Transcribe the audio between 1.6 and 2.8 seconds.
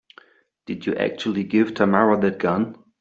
Tamara that gun?